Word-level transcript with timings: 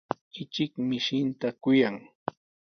Ichik 0.41 0.71
mishinta 0.87 1.47
kuyan. 1.61 1.95